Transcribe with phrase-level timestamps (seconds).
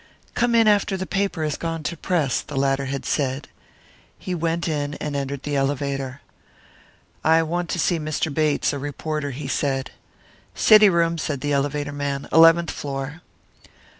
[0.33, 3.49] "Come in after the paper has gone to press," the latter had said.
[4.17, 6.21] He went in and entered the elevator.
[7.23, 8.33] "I want to see Mr.
[8.33, 9.91] Bates, a reporter," he said.
[10.55, 13.21] "City room," said the elevator man; "eleventh floor."